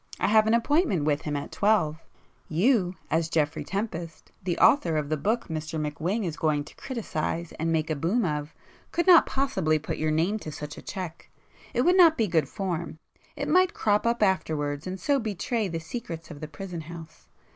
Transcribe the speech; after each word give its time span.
I 0.19 0.25
have 0.29 0.47
an 0.47 0.55
appointment 0.55 1.03
with 1.03 1.21
him 1.21 1.35
at 1.35 1.51
twelve. 1.51 2.01
You, 2.49 2.95
as 3.11 3.29
Geoffrey 3.29 3.63
Tempest, 3.63 4.31
the 4.43 4.57
author 4.57 4.97
of 4.97 5.09
the 5.09 5.15
book 5.15 5.47
Mr 5.47 5.79
McWhing 5.79 6.25
is 6.25 6.37
going 6.37 6.63
to 6.63 6.75
criticise 6.75 7.51
and 7.59 7.71
make 7.71 7.91
a 7.91 7.95
'boom' 7.95 8.25
of, 8.25 8.51
could 8.91 9.05
not 9.05 9.27
possibly 9.27 9.77
put 9.77 9.99
your 9.99 10.09
name 10.09 10.39
to 10.39 10.51
such 10.51 10.75
a 10.75 10.81
cheque. 10.81 11.29
It 11.75 11.83
would 11.83 11.97
not 11.97 12.17
be 12.17 12.25
'good 12.25 12.49
form'—it 12.49 13.47
might 13.47 13.75
crop 13.75 14.07
up 14.07 14.23
afterwards 14.23 14.87
and 14.87 14.99
so 14.99 15.19
betray 15.19 15.67
'the 15.67 15.79
secrets 15.81 16.31
of 16.31 16.39
the 16.39 16.47
prison 16.47 16.81
house. 16.81 17.27